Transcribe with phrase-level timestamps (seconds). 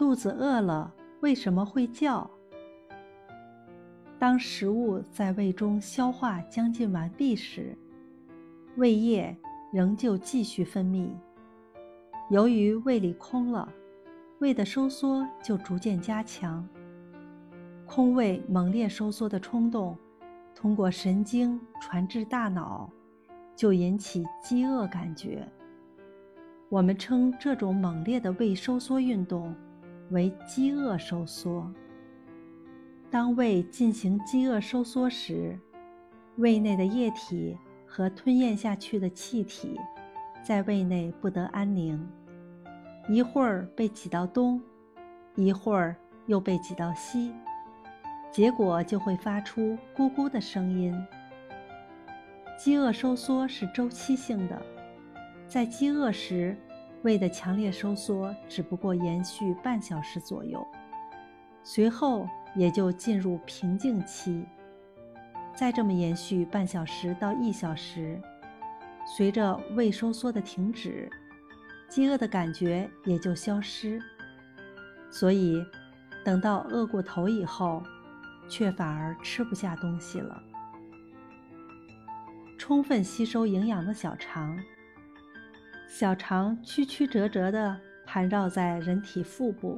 [0.00, 2.28] 肚子饿了为什么会叫？
[4.18, 7.76] 当食物在胃中消化将近完毕时，
[8.76, 9.36] 胃液
[9.70, 11.10] 仍旧继续分泌。
[12.30, 13.70] 由于胃里空了，
[14.38, 16.66] 胃的收缩就逐渐加强。
[17.84, 19.94] 空胃猛烈收缩的冲动，
[20.54, 22.88] 通过神经传至大脑，
[23.54, 25.46] 就引起饥饿感觉。
[26.70, 29.54] 我们称这种猛烈的胃收缩运动
[30.10, 31.72] 为饥饿收缩。
[33.10, 35.58] 当胃进行饥饿收缩时，
[36.36, 39.78] 胃内的液体和吞咽下去的气体
[40.42, 42.08] 在胃内不得安宁，
[43.08, 44.62] 一会儿被挤到东，
[45.34, 45.96] 一会儿
[46.26, 47.34] 又被挤到西，
[48.30, 50.94] 结果就会发出咕咕的声音。
[52.56, 54.62] 饥饿收缩是周期性的，
[55.48, 56.56] 在饥饿时，
[57.02, 60.66] 胃的强烈收缩只不过延续半小时左右，
[61.62, 62.28] 随后。
[62.56, 64.44] 也就进入平静期。
[65.54, 68.20] 再这么延续半小时到一小时，
[69.06, 71.08] 随着胃收缩的停止，
[71.88, 74.00] 饥饿的感觉也就消失。
[75.12, 75.64] 所以，
[76.24, 77.80] 等到饿过头以后，
[78.48, 80.42] 却反而吃不下东西了。
[82.58, 84.58] 充分吸收营养的小肠，
[85.92, 89.76] 小肠曲曲折折地盘绕在人体腹部。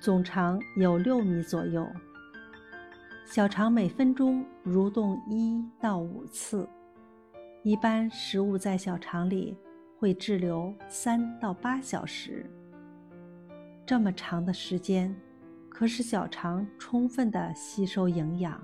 [0.00, 1.86] 总长有六米左右，
[3.26, 6.66] 小肠每分钟蠕动一到五次，
[7.62, 9.54] 一般食物在小肠里
[9.98, 12.46] 会滞留三到八小时。
[13.84, 15.14] 这么长的时间，
[15.68, 18.58] 可使小肠充分的吸收营养。